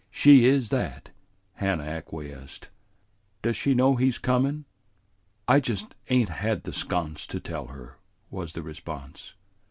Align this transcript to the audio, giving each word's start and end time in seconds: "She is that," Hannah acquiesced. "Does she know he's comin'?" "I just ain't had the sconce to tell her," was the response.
"She 0.09 0.45
is 0.45 0.69
that," 0.69 1.11
Hannah 1.53 1.83
acquiesced. 1.83 2.69
"Does 3.43 3.55
she 3.55 3.75
know 3.75 3.97
he's 3.97 4.17
comin'?" 4.17 4.65
"I 5.47 5.59
just 5.59 5.93
ain't 6.09 6.29
had 6.29 6.63
the 6.63 6.73
sconce 6.73 7.27
to 7.27 7.39
tell 7.39 7.67
her," 7.67 7.99
was 8.31 8.53
the 8.53 8.63
response. 8.63 9.35